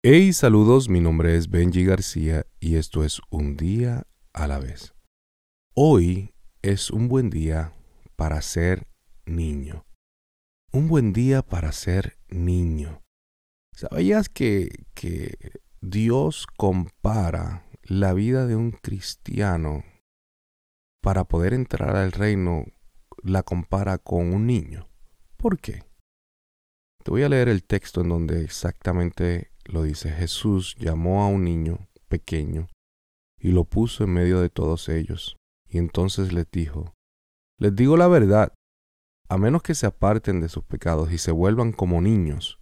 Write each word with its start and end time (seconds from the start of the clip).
Hey, 0.00 0.32
saludos, 0.32 0.88
mi 0.88 1.00
nombre 1.00 1.36
es 1.36 1.50
Benji 1.50 1.84
García 1.84 2.46
y 2.60 2.76
esto 2.76 3.02
es 3.02 3.20
Un 3.30 3.56
día 3.56 4.06
a 4.32 4.46
la 4.46 4.60
vez. 4.60 4.94
Hoy 5.74 6.32
es 6.62 6.92
un 6.92 7.08
buen 7.08 7.30
día 7.30 7.72
para 8.14 8.40
ser 8.40 8.86
niño. 9.26 9.84
Un 10.70 10.86
buen 10.86 11.12
día 11.12 11.42
para 11.42 11.72
ser 11.72 12.16
niño. 12.28 13.02
¿Sabías 13.74 14.28
que, 14.28 14.86
que 14.94 15.36
Dios 15.80 16.46
compara 16.56 17.66
la 17.82 18.12
vida 18.12 18.46
de 18.46 18.54
un 18.54 18.70
cristiano 18.70 19.82
para 21.02 21.24
poder 21.24 21.54
entrar 21.54 21.96
al 21.96 22.12
reino, 22.12 22.66
la 23.24 23.42
compara 23.42 23.98
con 23.98 24.32
un 24.32 24.46
niño? 24.46 24.88
¿Por 25.36 25.58
qué? 25.58 25.82
Te 27.02 27.10
voy 27.10 27.24
a 27.24 27.28
leer 27.28 27.48
el 27.48 27.64
texto 27.64 28.02
en 28.02 28.10
donde 28.10 28.44
exactamente 28.44 29.50
lo 29.68 29.82
dice, 29.82 30.10
Jesús 30.10 30.74
llamó 30.78 31.22
a 31.22 31.28
un 31.28 31.44
niño 31.44 31.88
pequeño 32.08 32.68
y 33.38 33.52
lo 33.52 33.64
puso 33.64 34.04
en 34.04 34.14
medio 34.14 34.40
de 34.40 34.50
todos 34.50 34.88
ellos, 34.88 35.36
y 35.68 35.78
entonces 35.78 36.32
les 36.32 36.50
dijo, 36.50 36.94
les 37.58 37.74
digo 37.76 37.96
la 37.96 38.08
verdad, 38.08 38.52
a 39.28 39.36
menos 39.36 39.62
que 39.62 39.74
se 39.74 39.86
aparten 39.86 40.40
de 40.40 40.48
sus 40.48 40.64
pecados 40.64 41.12
y 41.12 41.18
se 41.18 41.32
vuelvan 41.32 41.72
como 41.72 42.00
niños, 42.00 42.58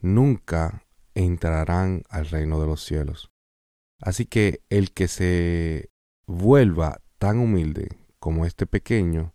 nunca 0.00 0.84
entrarán 1.14 2.02
al 2.08 2.26
reino 2.26 2.60
de 2.60 2.66
los 2.66 2.82
cielos. 2.82 3.30
Así 4.00 4.26
que 4.26 4.60
el 4.68 4.92
que 4.92 5.08
se 5.08 5.90
vuelva 6.26 7.00
tan 7.18 7.38
humilde 7.38 7.96
como 8.18 8.44
este 8.44 8.66
pequeño 8.66 9.34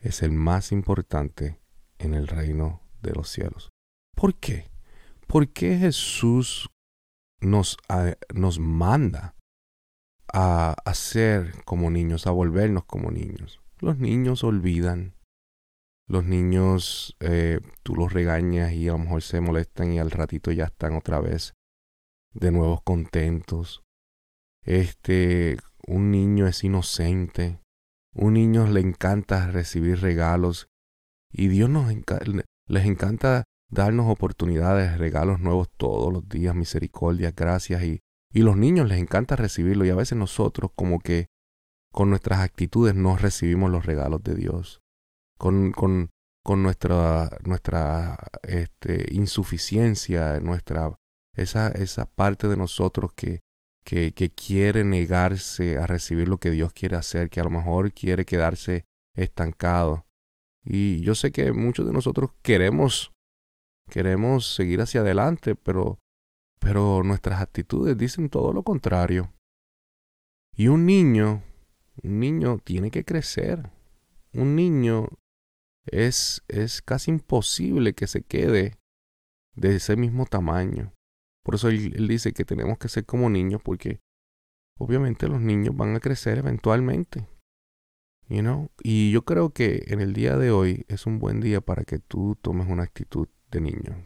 es 0.00 0.22
el 0.22 0.32
más 0.32 0.72
importante 0.72 1.60
en 1.98 2.14
el 2.14 2.26
reino 2.26 2.80
de 3.02 3.12
los 3.12 3.28
cielos. 3.28 3.68
¿Por 4.16 4.34
qué? 4.34 4.70
¿Por 5.28 5.52
qué 5.52 5.76
Jesús 5.76 6.70
nos, 7.40 7.76
nos 8.34 8.58
manda 8.58 9.36
a, 10.32 10.74
ser 10.94 11.62
como 11.66 11.90
niños, 11.90 12.26
a 12.26 12.30
volvernos 12.30 12.86
como 12.86 13.10
niños? 13.10 13.60
Los 13.78 13.98
niños 13.98 14.42
olvidan. 14.42 15.14
Los 16.06 16.24
niños, 16.24 17.14
eh, 17.20 17.60
tú 17.82 17.94
los 17.94 18.14
regañas 18.14 18.72
y 18.72 18.88
a 18.88 18.92
lo 18.92 18.98
mejor 18.98 19.20
se 19.20 19.42
molestan 19.42 19.92
y 19.92 19.98
al 19.98 20.10
ratito 20.10 20.50
ya 20.50 20.64
están 20.64 20.96
otra 20.96 21.20
vez 21.20 21.52
de 22.32 22.50
nuevo 22.50 22.80
contentos. 22.80 23.82
Este, 24.64 25.58
un 25.86 26.10
niño 26.10 26.46
es 26.46 26.64
inocente. 26.64 27.60
Un 28.14 28.32
niño 28.32 28.66
le 28.66 28.80
encanta 28.80 29.50
recibir 29.50 30.00
regalos 30.00 30.68
y 31.30 31.48
Dios 31.48 31.68
nos 31.68 31.92
les 32.66 32.86
encanta 32.86 33.44
darnos 33.70 34.10
oportunidades, 34.10 34.98
regalos 34.98 35.40
nuevos 35.40 35.68
todos 35.76 36.12
los 36.12 36.28
días, 36.28 36.54
misericordia, 36.54 37.32
gracias 37.36 37.82
y, 37.82 38.00
y 38.32 38.40
los 38.40 38.56
niños 38.56 38.88
les 38.88 38.98
encanta 38.98 39.36
recibirlo 39.36 39.84
y 39.84 39.90
a 39.90 39.94
veces 39.94 40.18
nosotros 40.18 40.70
como 40.74 41.00
que 41.00 41.26
con 41.92 42.10
nuestras 42.10 42.40
actitudes 42.40 42.94
no 42.94 43.16
recibimos 43.16 43.70
los 43.70 43.86
regalos 43.86 44.22
de 44.22 44.34
Dios. 44.34 44.82
Con, 45.38 45.72
con, 45.72 46.10
con 46.44 46.62
nuestra, 46.62 47.30
nuestra 47.44 48.18
este, 48.42 49.06
insuficiencia, 49.14 50.40
nuestra, 50.40 50.98
esa, 51.34 51.68
esa 51.68 52.06
parte 52.06 52.48
de 52.48 52.56
nosotros 52.56 53.12
que, 53.14 53.40
que, 53.84 54.12
que 54.12 54.30
quiere 54.30 54.84
negarse 54.84 55.78
a 55.78 55.86
recibir 55.86 56.28
lo 56.28 56.38
que 56.38 56.50
Dios 56.50 56.72
quiere 56.72 56.96
hacer, 56.96 57.30
que 57.30 57.40
a 57.40 57.44
lo 57.44 57.50
mejor 57.50 57.92
quiere 57.92 58.24
quedarse 58.24 58.84
estancado. 59.14 60.06
Y 60.64 61.00
yo 61.00 61.14
sé 61.14 61.32
que 61.32 61.52
muchos 61.52 61.86
de 61.86 61.92
nosotros 61.92 62.30
queremos 62.42 63.12
queremos 63.88 64.54
seguir 64.54 64.80
hacia 64.80 65.00
adelante, 65.00 65.54
pero, 65.54 65.98
pero 66.60 67.02
nuestras 67.02 67.40
actitudes 67.40 67.96
dicen 67.96 68.28
todo 68.28 68.52
lo 68.52 68.62
contrario. 68.62 69.32
Y 70.56 70.68
un 70.68 70.86
niño, 70.86 71.42
un 72.02 72.20
niño 72.20 72.58
tiene 72.58 72.90
que 72.90 73.04
crecer. 73.04 73.70
Un 74.32 74.56
niño 74.56 75.08
es, 75.86 76.42
es 76.48 76.82
casi 76.82 77.10
imposible 77.10 77.94
que 77.94 78.06
se 78.06 78.22
quede 78.22 78.78
de 79.54 79.76
ese 79.76 79.96
mismo 79.96 80.26
tamaño. 80.26 80.92
Por 81.44 81.54
eso 81.54 81.68
él, 81.68 82.08
dice 82.08 82.32
que 82.32 82.44
tenemos 82.44 82.78
que 82.78 82.88
ser 82.88 83.06
como 83.06 83.30
niños 83.30 83.62
porque 83.62 84.00
obviamente 84.78 85.28
los 85.28 85.40
niños 85.40 85.76
van 85.76 85.96
a 85.96 86.00
crecer 86.00 86.38
eventualmente. 86.38 87.26
You 88.28 88.40
know? 88.40 88.70
Y 88.82 89.10
yo 89.10 89.24
creo 89.24 89.50
que 89.50 89.84
en 89.86 90.00
el 90.00 90.12
día 90.12 90.36
de 90.36 90.50
hoy 90.50 90.84
es 90.88 91.06
un 91.06 91.18
buen 91.18 91.40
día 91.40 91.60
para 91.60 91.84
que 91.84 91.98
tú 91.98 92.36
tomes 92.40 92.68
una 92.68 92.82
actitud 92.82 93.28
de 93.50 93.60
niño. 93.60 94.04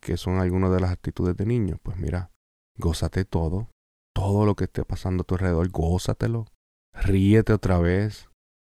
¿Qué 0.00 0.16
son 0.16 0.38
algunas 0.38 0.70
de 0.72 0.80
las 0.80 0.90
actitudes 0.90 1.36
de 1.36 1.46
niño? 1.46 1.78
Pues 1.82 1.96
mira, 1.96 2.30
gózate 2.76 3.24
todo. 3.24 3.68
Todo 4.14 4.46
lo 4.46 4.54
que 4.54 4.64
esté 4.64 4.84
pasando 4.84 5.22
a 5.22 5.24
tu 5.24 5.34
alrededor, 5.34 5.68
gózatelo. 5.70 6.46
Ríete 6.92 7.52
otra 7.52 7.78
vez. 7.78 8.28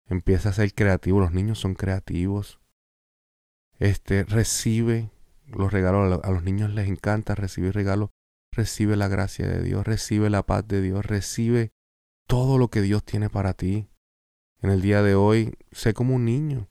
Empieza 0.07 0.49
a 0.49 0.53
ser 0.53 0.73
creativo. 0.73 1.19
Los 1.19 1.31
niños 1.31 1.59
son 1.59 1.75
creativos. 1.75 2.59
Este, 3.79 4.23
recibe 4.23 5.11
los 5.47 5.71
regalos. 5.71 6.21
A 6.23 6.31
los 6.31 6.43
niños 6.43 6.71
les 6.71 6.87
encanta 6.87 7.35
recibir 7.35 7.73
regalos. 7.73 8.09
Recibe 8.51 8.95
la 8.95 9.07
gracia 9.07 9.47
de 9.47 9.61
Dios. 9.61 9.85
Recibe 9.85 10.29
la 10.29 10.43
paz 10.43 10.67
de 10.67 10.81
Dios. 10.81 11.05
Recibe 11.05 11.71
todo 12.27 12.57
lo 12.57 12.69
que 12.69 12.81
Dios 12.81 13.03
tiene 13.03 13.29
para 13.29 13.53
ti. 13.53 13.89
En 14.61 14.69
el 14.71 14.81
día 14.81 15.03
de 15.03 15.15
hoy, 15.15 15.57
sé 15.71 15.93
como 15.93 16.15
un 16.15 16.25
niño. 16.25 16.69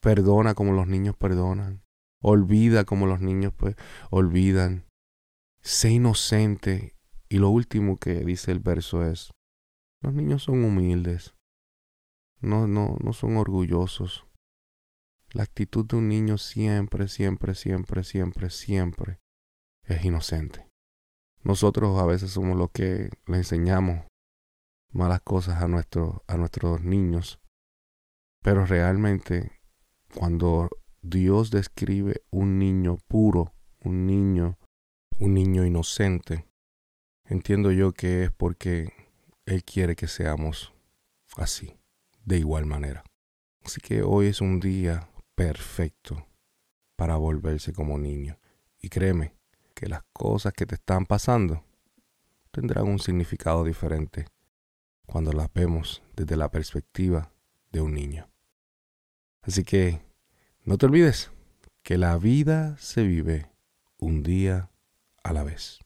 Perdona 0.00 0.54
como 0.54 0.72
los 0.72 0.86
niños 0.86 1.16
perdonan. 1.16 1.82
Olvida 2.20 2.84
como 2.84 3.06
los 3.06 3.20
niños 3.20 3.52
pues 3.56 3.76
olvidan. 4.10 4.86
Sé 5.62 5.90
inocente. 5.90 6.94
Y 7.28 7.38
lo 7.38 7.50
último 7.50 7.96
que 7.96 8.24
dice 8.24 8.52
el 8.52 8.60
verso 8.60 9.04
es, 9.04 9.30
los 10.00 10.14
niños 10.14 10.44
son 10.44 10.64
humildes. 10.64 11.34
No, 12.40 12.66
no, 12.66 12.96
no 13.02 13.12
son 13.12 13.36
orgullosos. 13.36 14.26
La 15.32 15.42
actitud 15.42 15.84
de 15.84 15.96
un 15.96 16.08
niño 16.08 16.38
siempre, 16.38 17.08
siempre, 17.08 17.54
siempre, 17.54 18.02
siempre, 18.02 18.48
siempre 18.48 19.20
es 19.84 20.04
inocente. 20.04 20.68
Nosotros 21.42 21.98
a 22.00 22.06
veces 22.06 22.30
somos 22.30 22.56
los 22.56 22.70
que 22.70 23.10
le 23.26 23.36
enseñamos 23.36 24.06
malas 24.92 25.20
cosas 25.20 25.62
a, 25.62 25.68
nuestro, 25.68 26.24
a 26.26 26.36
nuestros 26.36 26.82
niños. 26.82 27.40
Pero 28.42 28.64
realmente 28.64 29.60
cuando 30.14 30.70
Dios 31.02 31.50
describe 31.50 32.22
un 32.30 32.58
niño 32.58 32.98
puro, 33.06 33.54
un 33.80 34.06
niño, 34.06 34.58
un 35.18 35.34
niño 35.34 35.64
inocente. 35.64 36.46
Entiendo 37.24 37.70
yo 37.72 37.92
que 37.92 38.24
es 38.24 38.32
porque 38.32 38.92
Él 39.46 39.64
quiere 39.64 39.94
que 39.94 40.08
seamos 40.08 40.74
así, 41.36 41.78
de 42.24 42.38
igual 42.38 42.66
manera. 42.66 43.04
Así 43.64 43.80
que 43.80 44.02
hoy 44.02 44.26
es 44.26 44.40
un 44.40 44.60
día 44.60 45.08
perfecto 45.34 46.26
para 46.96 47.16
volverse 47.16 47.72
como 47.72 47.98
niño. 47.98 48.38
Y 48.80 48.88
créeme 48.88 49.34
que 49.74 49.86
las 49.86 50.02
cosas 50.12 50.52
que 50.52 50.66
te 50.66 50.74
están 50.74 51.06
pasando 51.06 51.62
tendrán 52.50 52.88
un 52.88 52.98
significado 52.98 53.62
diferente 53.62 54.26
cuando 55.06 55.32
las 55.32 55.52
vemos 55.52 56.02
desde 56.16 56.36
la 56.36 56.50
perspectiva 56.50 57.32
de 57.70 57.80
un 57.80 57.94
niño. 57.94 58.28
Así 59.42 59.62
que 59.62 60.07
no 60.68 60.76
te 60.76 60.84
olvides 60.84 61.30
que 61.82 61.96
la 61.96 62.18
vida 62.18 62.76
se 62.78 63.02
vive 63.02 63.50
un 63.96 64.22
día 64.22 64.68
a 65.24 65.32
la 65.32 65.42
vez. 65.42 65.78